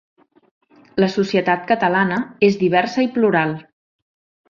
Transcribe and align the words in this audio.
La 1.03 1.09
societat 1.17 1.69
catalana 1.73 2.19
és 2.51 2.61
diversa 2.65 3.09
i 3.09 3.15
plural. 3.19 3.59